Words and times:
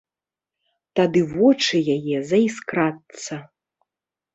Тады 1.01 1.21
вочы 1.35 1.85
яе 1.99 2.17
заіскрацца. 2.33 3.33